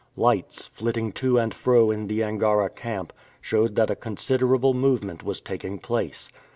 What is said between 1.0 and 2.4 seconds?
to and fro in the